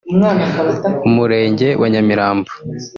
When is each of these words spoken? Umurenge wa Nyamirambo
Umurenge 1.07 1.67
wa 1.81 1.87
Nyamirambo 1.93 2.51